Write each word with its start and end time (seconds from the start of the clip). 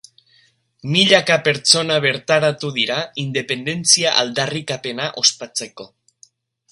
Milaka 0.95 1.35
pertsona 1.47 1.97
bertaratu 2.07 2.71
dira 2.79 2.97
independentzia 3.25 4.15
aldarrikapena 4.23 5.07
ospatzeko. 5.25 5.91